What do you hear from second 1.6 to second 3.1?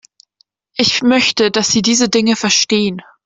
Sie diese Dinge verstehen.